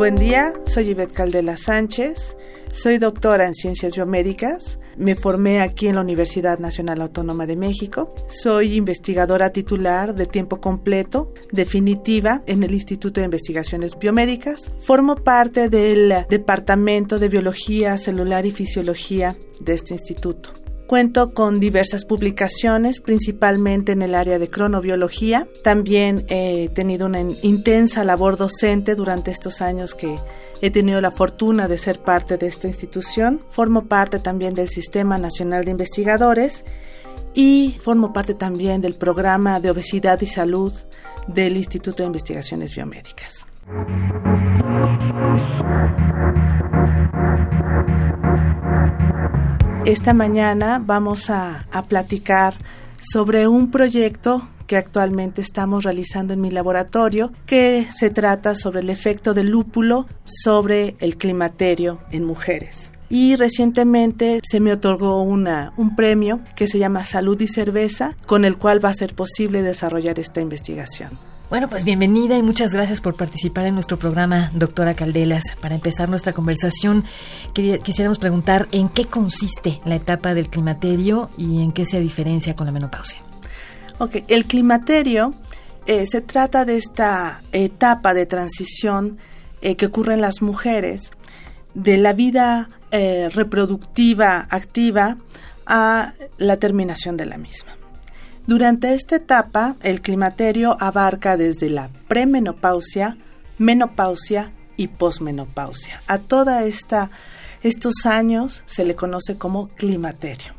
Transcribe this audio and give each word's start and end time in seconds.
Buen 0.00 0.14
día, 0.14 0.54
soy 0.64 0.88
Ivette 0.88 1.12
Caldela 1.12 1.58
Sánchez, 1.58 2.34
soy 2.72 2.96
doctora 2.96 3.46
en 3.46 3.52
ciencias 3.52 3.96
biomédicas, 3.96 4.78
me 4.96 5.14
formé 5.14 5.60
aquí 5.60 5.88
en 5.88 5.96
la 5.96 6.00
Universidad 6.00 6.58
Nacional 6.58 7.02
Autónoma 7.02 7.46
de 7.46 7.56
México, 7.56 8.14
soy 8.26 8.76
investigadora 8.76 9.50
titular 9.50 10.14
de 10.14 10.24
tiempo 10.24 10.58
completo, 10.58 11.34
definitiva, 11.52 12.42
en 12.46 12.62
el 12.62 12.72
Instituto 12.72 13.20
de 13.20 13.26
Investigaciones 13.26 13.98
Biomédicas, 13.98 14.72
formo 14.80 15.16
parte 15.16 15.68
del 15.68 16.14
Departamento 16.30 17.18
de 17.18 17.28
Biología 17.28 17.98
Celular 17.98 18.46
y 18.46 18.52
Fisiología 18.52 19.36
de 19.60 19.74
este 19.74 19.92
instituto. 19.92 20.54
Cuento 20.90 21.34
con 21.34 21.60
diversas 21.60 22.04
publicaciones, 22.04 22.98
principalmente 22.98 23.92
en 23.92 24.02
el 24.02 24.12
área 24.12 24.40
de 24.40 24.50
cronobiología. 24.50 25.46
También 25.62 26.26
he 26.28 26.68
tenido 26.70 27.06
una 27.06 27.20
intensa 27.20 28.02
labor 28.02 28.36
docente 28.36 28.96
durante 28.96 29.30
estos 29.30 29.60
años 29.60 29.94
que 29.94 30.16
he 30.60 30.70
tenido 30.72 31.00
la 31.00 31.12
fortuna 31.12 31.68
de 31.68 31.78
ser 31.78 32.00
parte 32.00 32.38
de 32.38 32.48
esta 32.48 32.66
institución. 32.66 33.40
Formo 33.50 33.84
parte 33.84 34.18
también 34.18 34.54
del 34.54 34.68
Sistema 34.68 35.16
Nacional 35.16 35.64
de 35.64 35.70
Investigadores 35.70 36.64
y 37.34 37.76
formo 37.80 38.12
parte 38.12 38.34
también 38.34 38.80
del 38.80 38.94
programa 38.94 39.60
de 39.60 39.70
obesidad 39.70 40.20
y 40.22 40.26
salud 40.26 40.72
del 41.28 41.56
Instituto 41.56 42.02
de 42.02 42.08
Investigaciones 42.08 42.74
Biomédicas. 42.74 43.46
Esta 49.90 50.14
mañana 50.14 50.80
vamos 50.80 51.30
a, 51.30 51.66
platicar 51.88 52.54
sobre 53.00 53.48
un 53.48 53.72
proyecto 53.72 54.48
que 54.68 54.76
actualmente 54.76 55.40
estamos 55.40 55.82
realizando 55.82 56.32
en 56.32 56.40
mi 56.40 56.52
laboratorio, 56.52 57.32
que 57.44 57.88
se 57.92 58.08
trata 58.08 58.54
sobre 58.54 58.82
el 58.82 58.88
efecto 58.88 59.34
del 59.34 59.50
lúpulo 59.50 60.06
sobre 60.22 60.94
el 61.00 61.16
climaterio 61.16 61.98
en 62.12 62.24
mujeres. 62.24 62.92
Y 63.08 63.34
recientemente 63.34 64.40
se 64.48 64.60
me 64.60 64.72
otorgó 64.72 65.24
una, 65.24 65.72
un 65.76 65.96
premio 65.96 66.40
que 66.54 66.68
se 66.68 66.78
llama 66.78 67.02
Salud 67.02 67.40
y 67.40 67.48
Cerveza, 67.48 68.14
con 68.26 68.44
el 68.44 68.58
cual 68.58 68.82
va 68.82 68.90
a 68.90 68.94
ser 68.94 69.16
posible 69.16 69.60
desarrollar 69.60 70.20
esta 70.20 70.40
investigación. 70.40 71.18
Bueno, 71.50 71.68
pues 71.68 71.82
bienvenida 71.82 72.38
y 72.38 72.44
muchas 72.44 72.72
gracias 72.72 73.00
por 73.00 73.16
participar 73.16 73.66
en 73.66 73.74
nuestro 73.74 73.98
programa, 73.98 74.52
doctora 74.54 74.94
Caldelas. 74.94 75.56
Para 75.60 75.74
empezar 75.74 76.08
nuestra 76.08 76.32
conversación, 76.32 77.04
quisiéramos 77.82 78.20
preguntar 78.20 78.68
en 78.70 78.88
qué 78.88 79.06
consiste 79.06 79.80
la 79.84 79.96
etapa 79.96 80.32
del 80.32 80.48
climaterio 80.48 81.28
y 81.36 81.60
en 81.64 81.72
qué 81.72 81.86
se 81.86 81.98
diferencia 81.98 82.54
con 82.54 82.66
la 82.66 82.72
menopausia. 82.72 83.20
Ok, 83.98 84.18
el 84.28 84.44
climaterio 84.44 85.34
eh, 85.86 86.06
se 86.06 86.20
trata 86.20 86.64
de 86.64 86.76
esta 86.76 87.42
etapa 87.50 88.14
de 88.14 88.26
transición 88.26 89.18
eh, 89.60 89.74
que 89.74 89.86
ocurre 89.86 90.14
en 90.14 90.20
las 90.20 90.42
mujeres 90.42 91.10
de 91.74 91.96
la 91.98 92.12
vida 92.12 92.68
eh, 92.92 93.28
reproductiva 93.28 94.46
activa 94.50 95.16
a 95.66 96.12
la 96.38 96.58
terminación 96.58 97.16
de 97.16 97.26
la 97.26 97.38
misma. 97.38 97.79
Durante 98.50 98.94
esta 98.94 99.14
etapa, 99.14 99.76
el 99.80 100.00
climaterio 100.00 100.76
abarca 100.80 101.36
desde 101.36 101.70
la 101.70 101.88
premenopausia, 102.08 103.16
menopausia 103.58 104.50
y 104.76 104.88
posmenopausia. 104.88 106.02
A 106.08 106.18
toda 106.18 106.64
esta 106.64 107.10
estos 107.62 108.06
años 108.06 108.64
se 108.66 108.84
le 108.84 108.96
conoce 108.96 109.38
como 109.38 109.68
climaterio. 109.68 110.52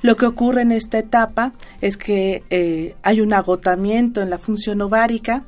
Lo 0.00 0.16
que 0.16 0.26
ocurre 0.26 0.62
en 0.62 0.70
esta 0.70 0.98
etapa 0.98 1.54
es 1.80 1.96
que 1.96 2.44
eh, 2.50 2.94
hay 3.02 3.20
un 3.20 3.32
agotamiento 3.32 4.22
en 4.22 4.30
la 4.30 4.38
función 4.38 4.80
ovárica, 4.80 5.42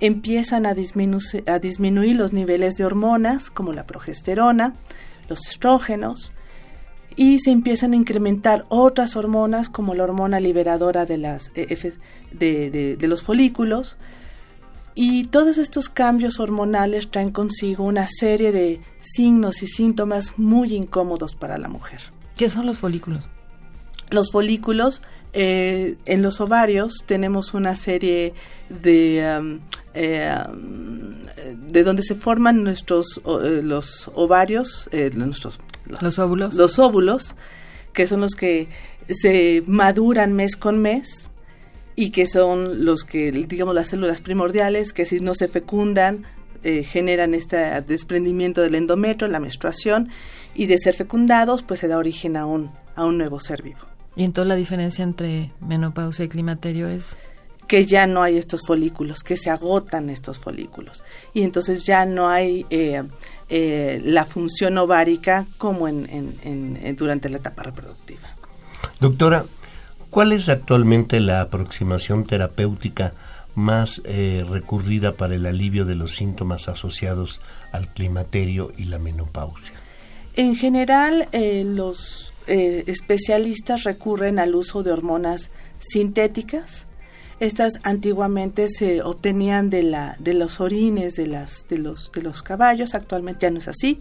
empiezan 0.00 0.66
a, 0.66 0.70
a 0.70 1.58
disminuir 1.60 2.16
los 2.16 2.32
niveles 2.32 2.74
de 2.74 2.84
hormonas 2.84 3.50
como 3.50 3.72
la 3.72 3.86
progesterona, 3.86 4.74
los 5.28 5.46
estrógenos, 5.46 6.32
y 7.16 7.40
se 7.40 7.50
empiezan 7.50 7.92
a 7.92 7.96
incrementar 7.96 8.66
otras 8.68 9.16
hormonas 9.16 9.68
como 9.68 9.94
la 9.94 10.04
hormona 10.04 10.40
liberadora 10.40 11.06
de, 11.06 11.18
las, 11.18 11.50
eh, 11.54 11.76
de, 12.32 13.08
los 13.08 13.22
folículos. 13.22 13.98
Y 14.94 15.24
todos 15.24 15.58
estos 15.58 15.88
cambios 15.88 16.40
hormonales 16.40 17.10
traen 17.10 17.30
consigo 17.30 17.84
una 17.84 18.06
serie 18.08 18.52
de 18.52 18.80
signos 19.00 19.62
y 19.62 19.66
síntomas 19.66 20.34
muy 20.36 20.74
incómodos 20.74 21.34
para 21.34 21.58
la 21.58 21.68
mujer. 21.68 22.00
¿Qué 22.36 22.50
son 22.50 22.66
los 22.66 22.78
folículos? 22.78 23.28
Los 24.10 24.30
folículos, 24.30 25.02
eh, 25.32 25.96
en 26.06 26.22
los 26.22 26.40
ovarios 26.40 27.04
tenemos 27.06 27.54
una 27.54 27.76
serie 27.76 28.34
de... 28.68 29.38
Um, 29.38 29.60
eh, 29.92 30.36
um, 30.48 31.20
de 31.68 31.82
donde 31.82 32.02
se 32.02 32.14
forman 32.14 32.62
nuestros 32.62 33.20
los 33.24 34.08
ovarios, 34.14 34.88
nuestros 35.16 35.58
los, 35.86 36.18
óvulos. 36.18 36.54
Los 36.54 36.78
óvulos, 36.78 37.34
que 37.92 38.06
son 38.06 38.20
los 38.20 38.32
que 38.32 38.68
se 39.08 39.62
maduran 39.66 40.32
mes 40.32 40.56
con 40.56 40.80
mes 40.80 41.30
y 41.96 42.10
que 42.10 42.26
son 42.26 42.84
los 42.84 43.04
que, 43.04 43.32
digamos, 43.32 43.74
las 43.74 43.88
células 43.88 44.20
primordiales, 44.20 44.92
que 44.92 45.06
si 45.06 45.20
no 45.20 45.34
se 45.34 45.48
fecundan, 45.48 46.24
eh, 46.62 46.84
generan 46.84 47.34
este 47.34 47.80
desprendimiento 47.82 48.62
del 48.62 48.74
endometrio, 48.74 49.28
la 49.28 49.40
menstruación, 49.40 50.08
y 50.54 50.66
de 50.66 50.78
ser 50.78 50.94
fecundados, 50.94 51.62
pues 51.62 51.80
se 51.80 51.88
da 51.88 51.98
origen 51.98 52.36
a 52.36 52.46
un, 52.46 52.70
a 52.94 53.04
un 53.04 53.18
nuevo 53.18 53.40
ser 53.40 53.62
vivo. 53.62 53.89
¿Y 54.16 54.24
entonces 54.24 54.48
la 54.48 54.56
diferencia 54.56 55.02
entre 55.02 55.52
menopausia 55.60 56.24
y 56.24 56.28
climaterio 56.28 56.88
es? 56.88 57.16
que 57.70 57.86
ya 57.86 58.08
no 58.08 58.24
hay 58.24 58.36
estos 58.36 58.62
folículos, 58.66 59.22
que 59.22 59.36
se 59.36 59.48
agotan 59.48 60.10
estos 60.10 60.40
folículos. 60.40 61.04
Y 61.32 61.42
entonces 61.42 61.86
ya 61.86 62.04
no 62.04 62.28
hay 62.28 62.66
eh, 62.68 63.04
eh, 63.48 64.02
la 64.04 64.24
función 64.24 64.76
ovárica 64.76 65.46
como 65.56 65.86
en, 65.86 66.96
durante 66.96 67.28
la 67.28 67.36
etapa 67.36 67.62
reproductiva. 67.62 68.26
Doctora, 68.98 69.44
¿cuál 70.10 70.32
es 70.32 70.48
actualmente 70.48 71.20
la 71.20 71.42
aproximación 71.42 72.24
terapéutica 72.24 73.12
más 73.54 74.02
eh, 74.04 74.44
recurrida 74.50 75.12
para 75.12 75.36
el 75.36 75.46
alivio 75.46 75.84
de 75.84 75.94
los 75.94 76.16
síntomas 76.16 76.66
asociados 76.66 77.40
al 77.70 77.86
climaterio 77.86 78.72
y 78.76 78.86
la 78.86 78.98
menopausia? 78.98 79.74
En 80.34 80.56
general, 80.56 81.28
eh, 82.46 82.84
especialistas 82.86 83.84
recurren 83.84 84.38
al 84.38 84.54
uso 84.54 84.82
de 84.82 84.92
hormonas 84.92 85.50
sintéticas, 85.78 86.86
estas 87.38 87.74
antiguamente 87.84 88.68
se 88.68 89.02
obtenían 89.02 89.70
de, 89.70 89.82
la, 89.82 90.16
de 90.18 90.34
los 90.34 90.60
orines 90.60 91.14
de, 91.14 91.26
las, 91.26 91.66
de, 91.68 91.78
los, 91.78 92.12
de 92.12 92.22
los 92.22 92.42
caballos, 92.42 92.94
actualmente 92.94 93.46
ya 93.46 93.50
no 93.50 93.60
es 93.60 93.68
así, 93.68 94.00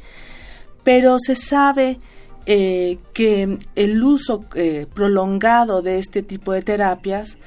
pero 0.84 1.18
se 1.20 1.36
sabe 1.36 2.00
eh, 2.46 2.98
que 3.14 3.58
el 3.76 4.04
uso 4.04 4.46
eh, 4.56 4.88
prolongado 4.94 5.82
de 5.82 6.00
este 6.00 6.22
tipo 6.24 6.52
de 6.52 6.62
terapias 6.62 7.38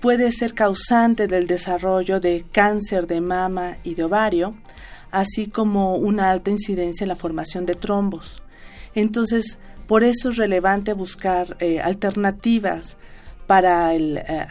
puede 0.00 0.30
ser 0.30 0.54
causante 0.54 1.26
del 1.26 1.48
desarrollo 1.48 2.20
de 2.20 2.44
cáncer 2.52 3.08
de 3.08 3.20
mama 3.20 3.78
y 3.82 3.96
de 3.96 4.04
ovario, 4.04 4.54
así 5.10 5.48
como 5.48 5.96
una 5.96 6.30
alta 6.30 6.52
incidencia 6.52 7.02
en 7.02 7.08
la 7.08 7.16
formación 7.16 7.66
de 7.66 7.74
trombos. 7.74 8.43
Entonces, 8.94 9.58
por 9.86 10.04
eso 10.04 10.30
es 10.30 10.36
relevante 10.36 10.92
buscar 10.92 11.56
alternativas 11.82 12.96
para 13.46 13.94
el, 13.94 14.18
eh, 14.18 14.46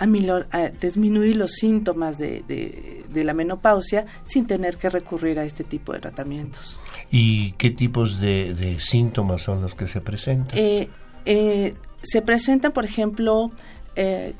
eh, 0.53 0.73
disminuir 0.79 1.35
los 1.35 1.53
síntomas 1.53 2.17
de, 2.17 3.03
la 3.13 3.33
menopausia 3.33 4.05
sin 4.25 4.45
tener 4.45 4.77
que 4.77 4.89
recurrir 4.89 5.39
a 5.39 5.45
este 5.45 5.63
tipo 5.63 5.93
de 5.93 5.99
tratamientos. 5.99 6.79
¿Y 7.11 7.53
qué 7.53 7.71
tipos 7.71 8.19
de, 8.19 8.77
síntomas 8.79 9.41
son 9.41 9.61
los 9.61 9.75
que 9.75 9.87
se 9.87 10.01
presentan? 10.01 10.57
Eh, 10.57 11.73
se 12.01 12.21
presentan, 12.21 12.71
por 12.71 12.85
ejemplo, 12.85 13.51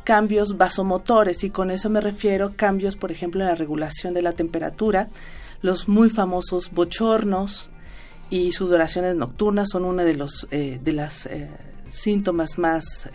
cambios 0.04 0.58
vasomotores 0.58 1.44
y 1.44 1.50
con 1.50 1.72
eso 1.72 1.90
me 1.90 2.02
refiero 2.02 2.54
cambios, 2.56 2.96
por 2.96 3.12
ejemplo, 3.12 3.42
en 3.42 3.48
la 3.48 3.56
regulación 3.56 4.14
de 4.14 4.22
la 4.22 4.34
temperatura, 4.34 5.08
los 5.62 5.88
muy 5.88 6.10
famosos 6.10 6.72
bochornos 6.72 7.70
y 8.34 8.52
sudoraciones 8.52 9.16
nocturnas 9.16 9.70
son 9.70 9.86
uno 9.86 10.04
de 10.04 10.16
los 10.16 10.48
de 10.50 10.94
las 10.94 11.28
síntomas 11.94 12.58
más 12.58 13.08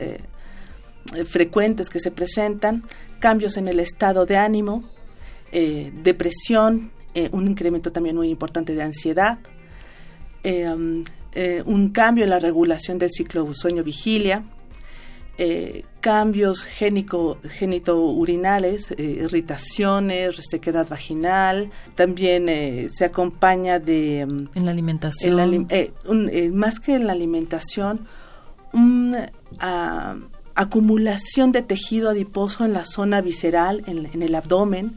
eh, 1.15 1.25
frecuentes 1.25 1.89
que 1.89 2.01
se 2.01 2.11
presentan, 2.11 2.85
cambios 3.19 3.57
en 3.57 3.69
el 3.69 3.81
estado 3.81 4.27
de 4.27 4.37
ánimo, 4.37 4.85
eh, 5.53 5.91
depresión, 6.03 6.93
eh, 7.15 7.31
un 7.33 7.49
incremento 7.49 7.91
también 7.91 8.17
muy 8.17 8.29
importante 8.29 8.75
de 8.75 8.83
ansiedad, 8.83 9.39
um, 10.45 11.03
un 11.65 11.91
cambio 11.91 12.25
en 12.25 12.31
la 12.31 12.39
regulación 12.39 12.99
del 12.99 13.11
ciclo 13.11 13.45
sueño-vigilia, 15.39 15.85
cambios 16.01 16.65
génico, 16.65 17.39
genitourinales, 17.43 18.93
irritaciones, 18.97 20.37
resequedad 20.37 20.89
vaginal, 20.89 21.71
también 21.97 22.47
se 22.91 23.05
acompaña 23.05 23.79
de... 23.79 24.27
Um, 24.31 24.49
en 24.55 24.65
la 24.65 24.71
alimentación. 24.71 25.37
más 26.55 26.81
que 26.81 26.95
en 26.95 27.07
la 27.07 27.13
alimentación, 27.13 28.07
una 28.73 29.33
ah, 29.59 30.17
acumulación 30.59 31.53
de 31.53 31.63
tejido 31.63 32.11
adiposo 32.11 32.65
en 32.65 32.73
la 32.73 32.85
zona 32.85 33.21
visceral, 33.21 33.85
en, 33.87 34.23
el 34.23 34.35
abdomen. 34.35 34.97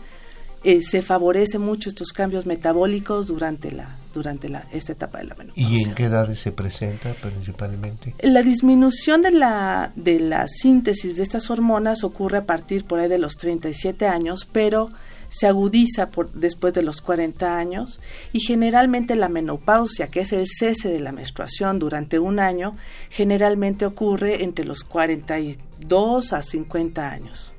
Eh, 0.63 0.81
se 0.81 1.03
favorece 1.03 1.59
mucho 1.59 1.89
estos 1.89 2.13
cambios 2.13 2.45
metabólicos 2.45 3.27
durante 3.27 3.71
la 3.71 3.97
durante 4.13 4.49
la, 4.49 4.67
esta 4.71 4.93
etapa 4.93 5.19
de 5.19 5.25
la 5.25 5.35
menopausia. 5.35 5.77
¿Y 5.77 5.83
en 5.83 5.93
qué 5.93 6.05
edades 6.05 6.39
se 6.39 6.51
presenta 6.51 7.13
principalmente? 7.13 8.15
La 8.21 8.43
disminución 8.43 9.21
de 9.21 9.31
la, 9.31 9.91
de 9.95 10.19
la 10.19 10.47
síntesis 10.47 11.15
de 11.15 11.23
estas 11.23 11.49
hormonas 11.49 12.03
ocurre 12.03 12.39
a 12.39 12.45
partir 12.45 12.85
por 12.85 12.99
ahí 12.99 13.07
de 13.07 13.17
los 13.17 13.37
37 13.37 14.07
años, 14.07 14.47
pero 14.51 14.89
se 15.31 15.47
agudiza 15.47 16.09
por, 16.11 16.31
después 16.33 16.73
de 16.73 16.83
los 16.83 17.01
40 17.01 17.57
años 17.57 17.99
y 18.33 18.41
generalmente 18.41 19.15
la 19.15 19.29
menopausia, 19.29 20.07
que 20.07 20.21
es 20.21 20.33
el 20.33 20.45
cese 20.45 20.89
de 20.89 20.99
la 20.99 21.13
menstruación 21.13 21.79
durante 21.79 22.19
un 22.19 22.39
año, 22.39 22.75
generalmente 23.09 23.85
ocurre 23.85 24.43
entre 24.43 24.65
los 24.65 24.83
42 24.83 26.33
a 26.33 26.43
50 26.43 27.09
años. 27.09 27.53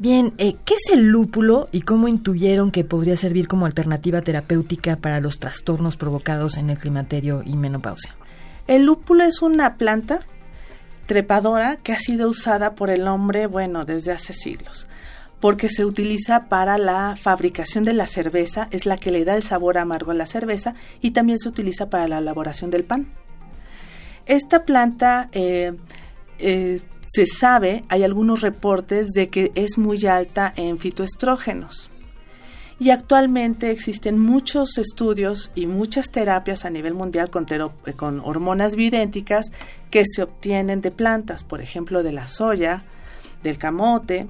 Bien, 0.00 0.32
eh, 0.38 0.56
¿qué 0.64 0.72
es 0.72 0.90
el 0.94 1.10
lúpulo 1.10 1.68
y 1.72 1.82
cómo 1.82 2.08
intuyeron 2.08 2.70
que 2.70 2.84
podría 2.84 3.18
servir 3.18 3.46
como 3.48 3.66
alternativa 3.66 4.22
terapéutica 4.22 4.96
para 4.96 5.20
los 5.20 5.38
trastornos 5.38 5.98
provocados 5.98 6.56
en 6.56 6.70
el 6.70 6.78
climaterio 6.78 7.42
y 7.44 7.54
menopausia? 7.54 8.16
El 8.66 8.86
lúpulo 8.86 9.24
es 9.24 9.42
una 9.42 9.76
planta 9.76 10.20
trepadora 11.04 11.76
que 11.76 11.92
ha 11.92 11.98
sido 11.98 12.30
usada 12.30 12.74
por 12.74 12.88
el 12.88 13.06
hombre, 13.06 13.46
bueno, 13.46 13.84
desde 13.84 14.12
hace 14.12 14.32
siglos 14.32 14.86
porque 15.38 15.68
se 15.68 15.84
utiliza 15.84 16.48
para 16.48 16.78
la 16.78 17.16
fabricación 17.20 17.84
de 17.84 17.94
la 17.94 18.06
cerveza, 18.06 18.68
es 18.70 18.86
la 18.86 18.96
que 18.96 19.10
le 19.10 19.24
da 19.24 19.36
el 19.36 19.42
sabor 19.42 19.76
amargo 19.78 20.12
a 20.12 20.14
la 20.14 20.26
cerveza 20.26 20.74
y 21.00 21.10
también 21.10 21.38
se 21.38 21.48
utiliza 21.48 21.90
para 21.90 22.08
la 22.08 22.18
elaboración 22.18 22.70
del 22.70 22.84
pan. 22.84 23.08
Esta 24.26 24.64
planta 24.64 25.30
eh, 25.32 25.72
eh, 26.38 26.80
se 27.12 27.26
sabe, 27.26 27.82
hay 27.88 28.04
algunos 28.04 28.40
reportes 28.40 29.08
de 29.08 29.30
que 29.30 29.50
es 29.56 29.78
muy 29.78 30.06
alta 30.06 30.52
en 30.56 30.78
fitoestrógenos. 30.78 31.90
Y 32.78 32.90
actualmente 32.90 33.72
existen 33.72 34.18
muchos 34.18 34.78
estudios 34.78 35.50
y 35.56 35.66
muchas 35.66 36.12
terapias 36.12 36.64
a 36.64 36.70
nivel 36.70 36.94
mundial 36.94 37.28
con, 37.28 37.46
con 37.96 38.20
hormonas 38.20 38.76
bioidénticas 38.76 39.46
que 39.90 40.04
se 40.06 40.22
obtienen 40.22 40.80
de 40.82 40.92
plantas, 40.92 41.42
por 41.42 41.60
ejemplo 41.60 42.04
de 42.04 42.12
la 42.12 42.28
soya, 42.28 42.84
del 43.42 43.58
camote, 43.58 44.28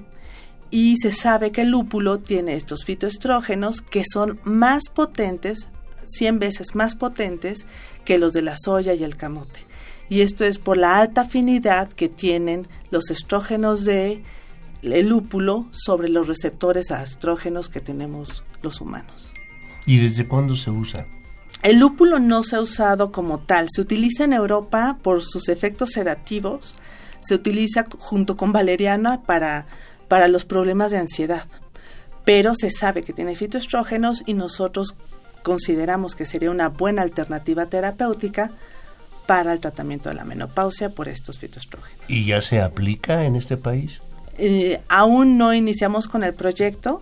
y 0.71 0.97
se 0.97 1.11
sabe 1.11 1.51
que 1.51 1.61
el 1.61 1.69
lúpulo 1.69 2.19
tiene 2.19 2.55
estos 2.55 2.83
fitoestrógenos 2.83 3.81
que 3.81 4.03
son 4.11 4.39
más 4.43 4.89
potentes, 4.89 5.67
100 6.07 6.39
veces 6.39 6.73
más 6.73 6.95
potentes 6.95 7.67
que 8.05 8.17
los 8.17 8.33
de 8.33 8.41
la 8.41 8.55
soya 8.57 8.95
y 8.95 9.03
el 9.03 9.17
camote. 9.17 9.70
Y 10.11 10.19
esto 10.19 10.43
es 10.43 10.59
por 10.59 10.75
la 10.75 10.99
alta 10.99 11.21
afinidad 11.21 11.87
que 11.87 12.09
tienen 12.09 12.67
los 12.89 13.09
estrógenos 13.11 13.85
de 13.85 14.21
el 14.81 15.07
lúpulo 15.07 15.69
sobre 15.71 16.09
los 16.09 16.27
receptores 16.27 16.91
a 16.91 17.01
estrógenos 17.01 17.69
que 17.69 17.79
tenemos 17.79 18.43
los 18.61 18.81
humanos. 18.81 19.31
¿Y 19.85 19.99
desde 19.99 20.27
cuándo 20.27 20.57
se 20.57 20.69
usa? 20.69 21.07
El 21.63 21.79
lúpulo 21.79 22.19
no 22.19 22.43
se 22.43 22.57
ha 22.57 22.61
usado 22.61 23.13
como 23.13 23.39
tal, 23.39 23.67
se 23.73 23.79
utiliza 23.79 24.25
en 24.25 24.33
Europa 24.33 24.97
por 25.01 25.21
sus 25.21 25.47
efectos 25.47 25.91
sedativos, 25.91 26.75
se 27.21 27.33
utiliza 27.33 27.85
junto 27.97 28.35
con 28.35 28.51
valeriana 28.51 29.21
para 29.21 29.65
para 30.09 30.27
los 30.27 30.43
problemas 30.43 30.91
de 30.91 30.97
ansiedad. 30.97 31.45
Pero 32.25 32.53
se 32.53 32.69
sabe 32.69 33.03
que 33.03 33.13
tiene 33.13 33.33
fitoestrógenos 33.33 34.23
y 34.25 34.33
nosotros 34.33 34.97
consideramos 35.41 36.15
que 36.15 36.25
sería 36.25 36.51
una 36.51 36.67
buena 36.67 37.01
alternativa 37.01 37.67
terapéutica 37.67 38.51
para 39.27 39.53
el 39.53 39.59
tratamiento 39.59 40.09
de 40.09 40.15
la 40.15 40.25
menopausia 40.25 40.89
por 40.89 41.07
estos 41.07 41.37
fitoestrógenos. 41.37 42.03
¿Y 42.07 42.25
ya 42.25 42.41
se 42.41 42.61
aplica 42.61 43.25
en 43.25 43.35
este 43.35 43.57
país? 43.57 44.01
Eh, 44.37 44.81
aún 44.89 45.37
no 45.37 45.53
iniciamos 45.53 46.07
con 46.07 46.23
el 46.23 46.33
proyecto 46.33 47.01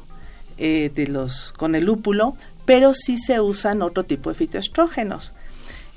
eh, 0.57 0.91
de 0.93 1.07
los 1.07 1.53
con 1.53 1.73
el 1.75 1.85
lúpulo, 1.85 2.35
pero 2.65 2.93
sí 2.93 3.17
se 3.17 3.39
usan 3.39 3.81
otro 3.81 4.03
tipo 4.03 4.29
de 4.29 4.35
fitoestrógenos. 4.35 5.33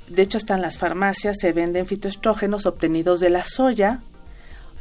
De 0.07 0.21
hecho, 0.21 0.37
hasta 0.37 0.55
en 0.55 0.61
las 0.61 0.77
farmacias 0.77 1.37
se 1.39 1.53
venden 1.53 1.85
fitoestrógenos 1.85 2.65
obtenidos 2.65 3.19
de 3.19 3.29
la 3.29 3.43
soya, 3.43 4.01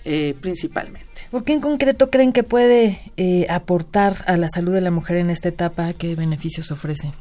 eh, 0.04 0.34
principalmente. 0.40 1.08
¿Por 1.30 1.44
qué 1.44 1.52
en 1.54 1.60
concreto 1.60 2.10
creen 2.10 2.32
que 2.32 2.42
puede 2.42 3.00
eh, 3.16 3.46
aportar 3.48 4.24
a 4.26 4.36
la 4.36 4.48
salud 4.48 4.72
de 4.72 4.80
la 4.80 4.90
mujer 4.90 5.16
en 5.16 5.30
esta 5.30 5.48
etapa? 5.48 5.92
¿Qué 5.94 6.14
beneficios 6.14 6.70
ofrece? 6.70 7.12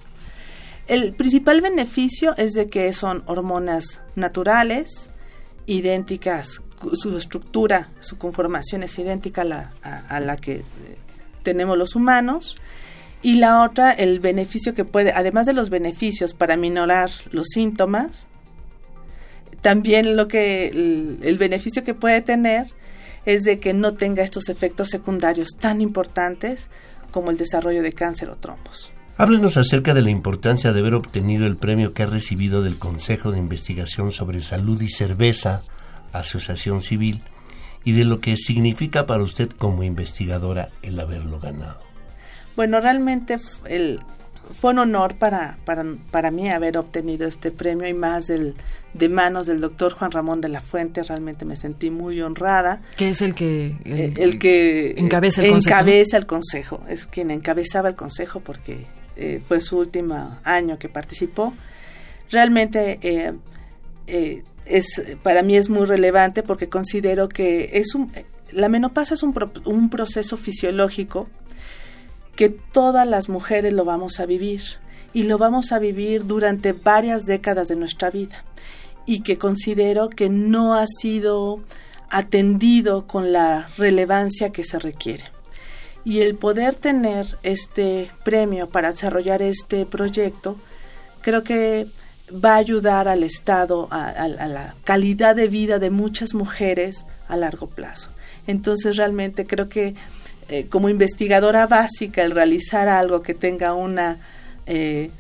El 0.92 1.14
principal 1.14 1.62
beneficio 1.62 2.36
es 2.36 2.52
de 2.52 2.68
que 2.68 2.92
son 2.92 3.24
hormonas 3.26 4.02
naturales, 4.16 5.10
idénticas, 5.66 6.62
su 6.96 7.18
estructura, 7.18 7.92
su 8.02 8.18
conformación 8.18 8.84
es 8.84 9.00
idéntica 9.00 9.44
a 9.84 10.20
la, 10.20 10.36
que 10.36 10.56
eh, 10.56 10.64
tenemos 11.44 11.78
los 11.78 11.96
humanos. 11.96 12.58
Y 13.22 13.36
la 13.36 13.64
otra, 13.64 13.94
el 13.94 14.20
beneficio 14.20 14.74
que 14.74 14.84
puede, 14.84 15.14
además 15.14 15.46
de 15.46 15.54
los 15.54 15.70
beneficios 15.70 16.34
para 16.34 16.58
minorar 16.58 17.10
los 17.32 17.48
síntomas, 17.48 18.28
también 19.62 20.18
lo 20.18 20.28
que 20.28 20.68
el, 21.22 21.38
beneficio 21.38 21.86
que 21.86 21.94
puede 21.94 22.20
tener 22.22 22.68
es 23.26 23.44
de 23.44 23.60
que 23.60 23.72
no 23.72 23.94
tenga 23.94 24.24
estos 24.24 24.50
efectos 24.50 24.90
secundarios 24.90 25.52
tan 25.58 25.80
importantes 25.80 26.70
como 27.12 27.32
el 27.32 27.38
desarrollo 27.38 27.82
de 27.82 27.94
cáncer 27.94 28.30
o 28.30 28.36
trombos. 28.36 28.92
Háblenos 29.22 29.56
acerca 29.56 29.94
de 29.94 30.02
la 30.02 30.10
importancia 30.10 30.74
de 30.74 30.80
haber 30.80 30.96
obtenido 30.96 31.46
el 31.46 31.56
premio 31.56 31.94
que 31.94 32.02
ha 32.02 32.08
recibido 32.08 32.64
del 32.64 32.80
Consejo 32.80 33.32
de 33.32 33.38
Investigación 33.38 34.12
sobre 34.12 34.42
Salud 34.42 34.82
y 34.82 34.90
Cerveza, 34.90 35.62
Asociación 36.12 36.82
Civil, 36.82 37.22
y 37.84 37.92
de 37.92 38.04
lo 38.04 38.20
que 38.20 38.36
significa 38.36 39.06
para 39.06 39.22
usted 39.22 39.52
como 39.52 39.84
investigadora 39.84 40.70
el 40.82 41.00
haberlo 41.00 41.40
ganado. 41.40 41.80
Bueno, 42.56 42.82
realmente 42.82 43.38
el, 43.66 44.00
fue 44.60 44.72
un 44.72 44.80
honor 44.80 45.14
para, 45.14 45.60
para, 45.66 45.86
para, 46.10 46.32
mí 46.32 46.50
haber 46.50 46.76
obtenido 46.80 47.28
este 47.28 47.52
premio 47.52 47.88
y 47.88 47.94
más 47.94 48.26
del, 48.26 48.56
de 48.96 49.08
manos 49.08 49.46
del 49.46 49.62
doctor 49.62 49.94
Juan 49.94 50.10
Ramón 50.10 50.42
de 50.42 50.50
la 50.50 50.62
Fuente. 50.62 51.04
Realmente 51.04 51.46
me 51.46 51.58
sentí 51.58 51.92
muy 51.92 52.20
honrada. 52.24 52.82
Que 52.96 53.10
es 53.10 53.22
el 53.22 53.36
que, 53.36 53.76
el, 53.86 54.40
que 54.40 54.96
encabeza 54.98 55.46
el, 55.46 55.58
encabeza 55.58 56.18
el 56.18 56.26
consejo. 56.26 56.84
Es 56.90 57.06
quien 57.06 57.30
encabezaba 57.30 57.88
el 57.88 57.96
consejo 57.96 58.40
porque 58.40 58.88
eh, 59.16 59.42
fue 59.46 59.62
su 59.62 59.78
último 59.78 60.38
año 60.44 60.80
que 60.80 60.90
participó. 60.90 61.54
Realmente 62.30 63.00
eh, 63.02 63.34
eh, 64.08 64.44
es, 64.66 65.02
para 65.22 65.44
mí 65.44 65.58
es 65.58 65.70
muy 65.70 65.86
relevante 65.86 66.44
porque 66.44 66.70
considero 66.70 67.30
que 67.30 67.72
es 67.74 67.96
un, 67.96 68.12
la 68.52 68.70
menopausia 68.70 69.16
es 69.16 69.24
un, 69.24 69.34
un 69.66 69.90
proceso 69.90 70.38
fisiológico 70.38 71.28
que 72.36 72.50
todas 72.50 73.08
las 73.08 73.30
mujeres 73.30 73.74
lo 73.74 73.86
vamos 73.86 74.20
a 74.20 74.26
vivir 74.26 74.62
y 75.14 75.24
lo 75.24 75.38
vamos 75.38 75.72
a 75.72 75.80
vivir 75.80 76.26
durante 76.26 76.74
varias 76.74 77.26
décadas 77.26 77.68
de 77.68 77.76
nuestra 77.76 78.10
vida 78.10 78.46
y 79.06 79.24
que 79.24 79.38
considero 79.38 80.10
que 80.10 80.30
no 80.30 80.76
ha 80.76 80.86
sido 80.88 81.62
atendido 82.10 83.08
con 83.08 83.32
la 83.32 83.70
relevancia 83.78 84.52
que 84.52 84.64
se 84.64 84.80
requiere. 84.80 85.26
Y 86.04 86.22
el 86.22 86.36
poder 86.36 86.76
tener 86.76 87.38
este 87.44 88.10
premio 88.24 88.70
para 88.70 88.92
desarrollar 88.92 89.42
este 89.42 89.86
proyecto, 89.86 90.58
creo 91.22 91.44
que 91.44 91.88
va 92.34 92.56
a 92.56 92.58
ayudar 92.58 93.08
al 93.08 93.24
Estado, 93.24 93.88
a, 93.92 94.28
la 94.28 94.76
calidad 94.84 95.36
de 95.36 95.48
vida 95.48 95.80
de 95.80 95.90
muchas 95.90 96.34
mujeres 96.34 97.06
a 97.28 97.38
largo 97.38 97.68
plazo. 97.68 98.10
Entonces 98.48 98.98
realmente 98.98 99.46
creo 99.46 99.70
que 99.70 99.96
eh, 100.50 100.68
como 100.68 100.90
investigadora 100.90 101.68
básica 101.68 102.24
el 102.24 102.32
realizar 102.32 102.88
algo 102.88 103.22
que 103.22 103.34
tenga 103.34 103.74
una, 103.74 104.20
eh, 104.66 105.12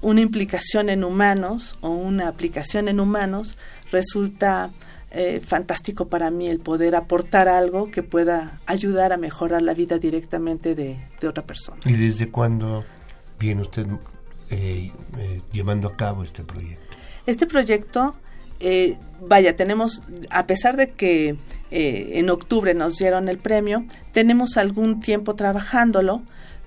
una 0.00 0.20
implicación 0.20 0.88
en 0.88 1.04
humanos 1.04 1.76
o 1.80 1.90
una 1.90 2.28
aplicación 2.28 2.88
en 2.88 3.00
humanos 3.00 3.58
resulta 3.92 4.70
eh, 5.10 5.40
fantástico 5.40 6.08
para 6.08 6.30
mí 6.30 6.48
el 6.48 6.60
poder 6.60 6.94
aportar 6.94 7.48
algo 7.48 7.90
que 7.90 8.02
pueda 8.02 8.60
ayudar 8.66 9.12
a 9.12 9.16
mejorar 9.16 9.62
la 9.62 9.74
vida 9.74 9.98
directamente 9.98 10.74
de, 10.74 11.00
de 11.20 11.28
otra 11.28 11.44
persona. 11.44 11.80
¿Y 11.84 11.92
desde 11.92 12.28
cuándo 12.28 12.84
viene 13.38 13.62
usted 13.62 13.86
llevando 15.52 15.88
a 15.88 15.96
cabo 15.96 16.24
este 16.24 16.42
proyecto? 16.42 16.96
Este 17.26 17.46
proyecto, 17.46 18.16
vaya, 19.28 19.56
tenemos, 19.56 20.02
a 20.30 20.46
pesar 20.46 20.76
de 20.76 20.90
que 20.92 21.36
eh, 21.70 22.18
en 22.18 22.30
octubre 22.30 22.74
nos 22.74 22.96
dieron 22.96 23.28
el 23.28 23.38
premio. 23.38 23.84
Tenemos 24.12 24.56
algún 24.56 25.00
tiempo 25.00 25.34
trabajándolo, 25.34 26.22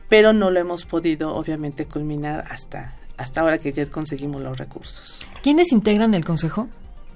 pero 0.07 0.33
no 0.33 0.49
lo 0.49 0.59
hemos 0.59 0.85
podido 0.85 1.35
obviamente 1.35 1.85
culminar 1.85 2.45
hasta, 2.49 2.95
hasta 3.17 3.41
ahora 3.41 3.57
que 3.57 3.73
ya 3.73 3.85
conseguimos 3.87 4.41
los 4.41 4.57
recursos. 4.57 5.19
¿Quiénes 5.41 5.71
integran 5.71 6.13
el 6.13 6.23
consejo? 6.23 6.69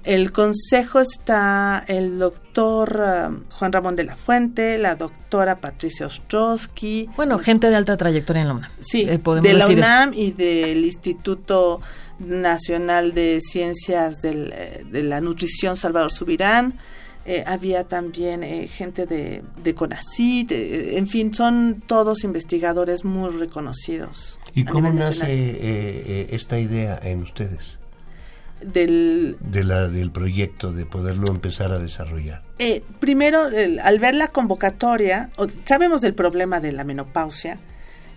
El 0.08 0.32
consejo 0.32 1.00
está 1.00 1.84
el 1.86 2.18
doctor 2.18 2.98
um, 3.28 3.44
Juan 3.50 3.72
Ramón 3.72 3.94
de 3.94 4.04
la 4.04 4.16
Fuente, 4.16 4.78
la 4.78 4.96
doctora 4.96 5.60
Patricia 5.60 6.06
Ostrowski. 6.06 7.10
Bueno, 7.14 7.38
gente 7.38 7.68
de 7.68 7.76
alta 7.76 7.94
trayectoria 7.98 8.40
en 8.40 8.48
la 8.48 8.54
UNAM. 8.54 8.70
Sí, 8.80 9.02
eh, 9.02 9.20
de 9.42 9.52
la 9.52 9.66
UNAM 9.66 10.14
y 10.14 10.30
del 10.30 10.82
Instituto 10.82 11.82
Nacional 12.20 13.12
de 13.12 13.38
Ciencias 13.42 14.24
eh, 14.24 14.82
de 14.90 15.02
la 15.02 15.20
Nutrición 15.20 15.76
Salvador 15.76 16.10
Subirán. 16.10 16.78
Eh, 17.26 17.44
había 17.46 17.84
también 17.84 18.66
gente 18.66 19.04
de, 19.04 19.42
de 19.62 19.74
CONACYT, 19.74 20.52
en 20.52 21.06
fin, 21.06 21.34
son 21.34 21.82
todos 21.86 22.24
investigadores 22.24 23.04
muy 23.04 23.28
reconocidos. 23.28 24.38
¿Y 24.54 24.64
cómo 24.64 24.90
nace 24.90 26.34
esta 26.34 26.58
idea 26.58 26.98
en 27.02 27.24
ustedes? 27.24 27.78
Del 28.60 29.36
de 29.40 29.64
la, 29.64 29.88
del 29.88 30.10
proyecto 30.10 30.72
de 30.72 30.84
poderlo 30.84 31.28
empezar 31.28 31.72
a 31.72 31.78
desarrollar. 31.78 32.42
Eh, 32.58 32.82
primero 32.98 33.42
al 33.82 33.98
ver 33.98 34.14
la 34.14 34.28
convocatoria 34.28 35.30
sabemos 35.64 36.00
del 36.00 36.14
problema 36.14 36.60
de 36.60 36.72
la 36.72 36.84
menopausia 36.84 37.58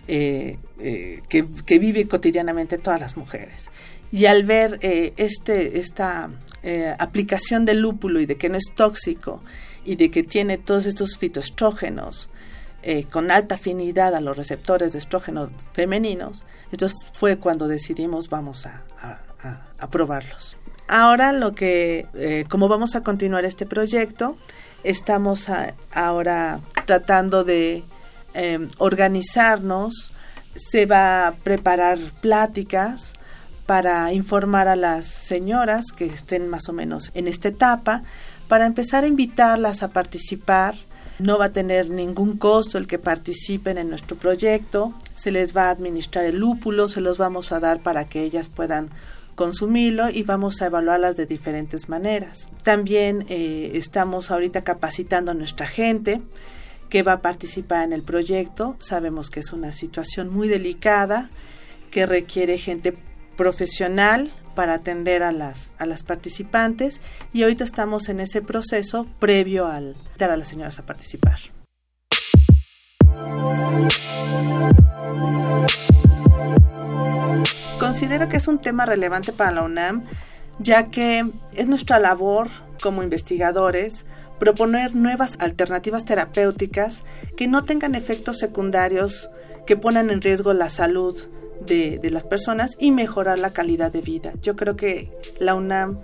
eh, 0.08 0.58
eh, 0.80 1.22
que, 1.28 1.46
que 1.64 1.78
vive 1.78 2.08
cotidianamente 2.08 2.78
todas 2.78 3.00
las 3.00 3.16
mujeres. 3.16 3.68
Y 4.10 4.26
al 4.26 4.44
ver 4.44 4.78
este 4.82 5.78
esta 5.78 6.28
aplicación 6.98 7.64
del 7.64 7.80
lúpulo 7.80 8.20
y 8.20 8.26
de 8.26 8.36
que 8.36 8.48
no 8.48 8.56
es 8.56 8.72
tóxico 8.74 9.42
y 9.84 9.96
de 9.96 10.10
que 10.10 10.22
tiene 10.22 10.58
todos 10.58 10.86
estos 10.86 11.16
fitoestrógenos 11.16 12.28
con 13.10 13.30
alta 13.30 13.54
afinidad 13.54 14.14
a 14.14 14.20
los 14.20 14.36
receptores 14.36 14.92
de 14.92 14.98
estrógenos 14.98 15.48
femeninos 15.72 16.44
entonces 16.70 16.98
fue 17.14 17.38
cuando 17.38 17.68
decidimos 17.68 18.28
vamos 18.28 18.66
a 18.66 18.82
aprobarlos. 19.82 20.56
Ahora 20.88 21.32
lo 21.32 21.54
que, 21.54 22.06
eh, 22.14 22.44
como 22.48 22.68
vamos 22.68 22.94
a 22.94 23.02
continuar 23.02 23.44
este 23.44 23.66
proyecto, 23.66 24.36
estamos 24.84 25.48
ahora 25.92 26.60
tratando 26.86 27.44
de 27.44 27.84
em, 28.34 28.68
organizarnos, 28.78 30.12
se 30.54 30.86
va 30.86 31.28
a 31.28 31.34
preparar 31.34 31.98
pláticas 32.20 33.12
para 33.66 34.12
informar 34.12 34.68
a 34.68 34.76
las 34.76 35.06
señoras 35.06 35.92
que 35.96 36.06
estén 36.06 36.48
más 36.48 36.68
o 36.68 36.72
menos 36.72 37.10
en 37.14 37.28
esta 37.28 37.48
etapa, 37.48 38.02
para 38.48 38.66
empezar 38.66 39.04
a 39.04 39.06
invitarlas 39.06 39.82
a 39.82 39.88
participar. 39.88 40.74
No 41.18 41.38
va 41.38 41.46
a 41.46 41.52
tener 41.52 41.88
ningún 41.88 42.36
costo 42.36 42.78
el 42.78 42.86
que 42.86 42.98
participen 42.98 43.78
en 43.78 43.88
nuestro 43.88 44.16
proyecto, 44.16 44.92
se 45.14 45.30
les 45.30 45.56
va 45.56 45.68
a 45.68 45.70
administrar 45.70 46.24
el 46.24 46.36
lúpulo, 46.36 46.88
se 46.88 47.00
los 47.00 47.16
vamos 47.16 47.52
a 47.52 47.60
dar 47.60 47.80
para 47.80 48.06
que 48.06 48.22
ellas 48.22 48.48
puedan 48.48 48.90
consumirlo 49.42 50.08
y 50.08 50.22
vamos 50.22 50.62
a 50.62 50.66
evaluarlas 50.66 51.16
de 51.16 51.26
diferentes 51.26 51.88
maneras. 51.88 52.48
También 52.62 53.26
eh, 53.28 53.72
estamos 53.74 54.30
ahorita 54.30 54.62
capacitando 54.62 55.32
a 55.32 55.34
nuestra 55.34 55.66
gente 55.66 56.22
que 56.88 57.02
va 57.02 57.14
a 57.14 57.22
participar 57.22 57.82
en 57.82 57.92
el 57.92 58.04
proyecto. 58.04 58.76
Sabemos 58.78 59.30
que 59.30 59.40
es 59.40 59.52
una 59.52 59.72
situación 59.72 60.32
muy 60.32 60.46
delicada 60.46 61.28
que 61.90 62.06
requiere 62.06 62.56
gente 62.56 62.96
profesional 63.36 64.30
para 64.54 64.74
atender 64.74 65.24
a 65.24 65.32
las, 65.32 65.70
a 65.76 65.86
las 65.86 66.04
participantes 66.04 67.00
y 67.32 67.42
ahorita 67.42 67.64
estamos 67.64 68.08
en 68.08 68.20
ese 68.20 68.42
proceso 68.42 69.08
previo 69.18 69.66
al 69.66 69.96
dar 70.18 70.30
a 70.30 70.36
las 70.36 70.46
señoras 70.46 70.78
a 70.78 70.86
participar. 70.86 71.40
Considero 77.92 78.26
que 78.26 78.38
es 78.38 78.48
un 78.48 78.58
tema 78.58 78.86
relevante 78.86 79.34
para 79.34 79.52
la 79.52 79.64
UNAM, 79.64 80.04
ya 80.58 80.86
que 80.86 81.30
es 81.52 81.66
nuestra 81.66 81.98
labor 81.98 82.48
como 82.82 83.02
investigadores 83.02 84.06
proponer 84.38 84.94
nuevas 84.94 85.36
alternativas 85.40 86.06
terapéuticas 86.06 87.02
que 87.36 87.48
no 87.48 87.64
tengan 87.64 87.94
efectos 87.94 88.38
secundarios 88.38 89.30
que 89.66 89.76
pongan 89.76 90.08
en 90.08 90.22
riesgo 90.22 90.54
la 90.54 90.70
salud 90.70 91.20
de, 91.66 91.98
de, 91.98 92.10
las 92.10 92.24
personas 92.24 92.78
y 92.80 92.92
mejorar 92.92 93.38
la 93.38 93.52
calidad 93.52 93.92
de 93.92 94.00
vida. 94.00 94.32
Yo 94.40 94.56
creo 94.56 94.74
que 94.74 95.10
la 95.38 95.54
UNAM 95.54 95.98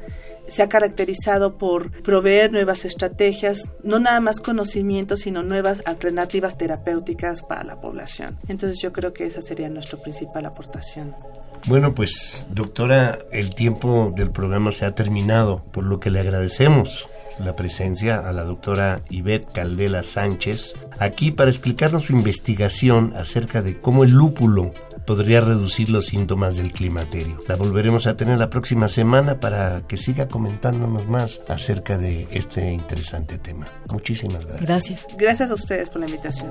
se 0.46 0.62
ha 0.62 0.68
caracterizado 0.68 1.56
por 1.56 1.90
proveer 2.02 2.52
nuevas 2.52 2.84
estrategias, 2.84 3.70
no 3.82 3.98
nada 3.98 4.20
más 4.20 4.40
conocimiento, 4.40 5.16
sino 5.16 5.42
nuevas 5.42 5.82
alternativas 5.86 6.58
terapéuticas 6.58 7.40
para 7.40 7.64
la 7.64 7.80
población. 7.80 8.38
Entonces 8.46 8.78
yo 8.78 8.92
creo 8.92 9.14
que 9.14 9.24
esa 9.24 9.40
sería 9.40 9.70
nuestra 9.70 9.98
principal 9.98 10.44
aportación. 10.44 11.14
Bueno, 11.68 11.94
pues 11.94 12.46
doctora, 12.50 13.18
el 13.30 13.54
tiempo 13.54 14.10
del 14.16 14.30
programa 14.30 14.72
se 14.72 14.86
ha 14.86 14.94
terminado, 14.94 15.62
por 15.70 15.84
lo 15.84 16.00
que 16.00 16.10
le 16.10 16.20
agradecemos 16.20 17.06
la 17.44 17.54
presencia 17.54 18.26
a 18.26 18.32
la 18.32 18.42
doctora 18.42 19.02
Ivette 19.10 19.52
Caldela 19.52 20.02
Sánchez 20.02 20.74
aquí 20.98 21.30
para 21.30 21.50
explicarnos 21.50 22.04
su 22.04 22.14
investigación 22.14 23.12
acerca 23.14 23.60
de 23.60 23.78
cómo 23.80 24.04
el 24.04 24.12
lúpulo 24.12 24.72
podría 25.06 25.42
reducir 25.42 25.90
los 25.90 26.06
síntomas 26.06 26.56
del 26.56 26.72
climaterio. 26.72 27.42
La 27.46 27.56
volveremos 27.56 28.06
a 28.06 28.16
tener 28.16 28.38
la 28.38 28.48
próxima 28.48 28.88
semana 28.88 29.38
para 29.38 29.82
que 29.86 29.98
siga 29.98 30.26
comentándonos 30.26 31.06
más 31.06 31.42
acerca 31.48 31.98
de 31.98 32.26
este 32.32 32.72
interesante 32.72 33.36
tema. 33.36 33.68
Muchísimas 33.90 34.46
gracias. 34.46 34.66
Gracias. 34.66 35.06
Gracias 35.18 35.50
a 35.50 35.54
ustedes 35.54 35.90
por 35.90 36.00
la 36.00 36.06
invitación. 36.06 36.50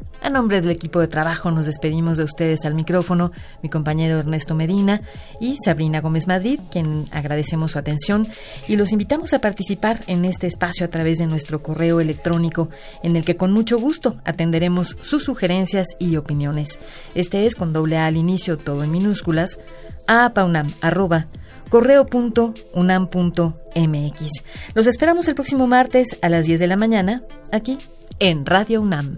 A 0.23 0.29
nombre 0.29 0.61
del 0.61 0.69
equipo 0.69 0.99
de 0.99 1.07
trabajo 1.07 1.49
nos 1.49 1.65
despedimos 1.65 2.17
de 2.17 2.23
ustedes 2.23 2.63
al 2.65 2.75
micrófono, 2.75 3.31
mi 3.63 3.69
compañero 3.69 4.19
Ernesto 4.19 4.53
Medina 4.53 5.01
y 5.39 5.57
Sabrina 5.65 5.99
Gómez 5.99 6.27
Madrid, 6.27 6.59
quien 6.69 7.05
agradecemos 7.11 7.71
su 7.71 7.79
atención 7.79 8.27
y 8.67 8.75
los 8.75 8.91
invitamos 8.91 9.33
a 9.33 9.41
participar 9.41 10.03
en 10.05 10.25
este 10.25 10.45
espacio 10.45 10.85
a 10.85 10.89
través 10.89 11.17
de 11.17 11.25
nuestro 11.25 11.63
correo 11.63 11.99
electrónico, 11.99 12.69
en 13.01 13.15
el 13.15 13.25
que 13.25 13.35
con 13.35 13.51
mucho 13.51 13.79
gusto 13.79 14.21
atenderemos 14.23 14.95
sus 15.01 15.23
sugerencias 15.23 15.87
y 15.97 16.17
opiniones. 16.17 16.77
Este 17.15 17.47
es 17.47 17.55
con 17.55 17.73
doble 17.73 17.97
A 17.97 18.05
al 18.05 18.15
inicio, 18.15 18.59
todo 18.59 18.83
en 18.83 18.91
minúsculas, 18.91 19.59
apaunam, 20.07 20.71
arroba, 20.81 21.25
correo.unam.mx. 21.69 24.43
Los 24.75 24.85
esperamos 24.85 25.27
el 25.27 25.33
próximo 25.33 25.65
martes 25.65 26.19
a 26.21 26.29
las 26.29 26.45
10 26.45 26.59
de 26.59 26.67
la 26.67 26.75
mañana, 26.75 27.23
aquí 27.51 27.79
en 28.19 28.45
Radio 28.45 28.81
UNAM. 28.81 29.17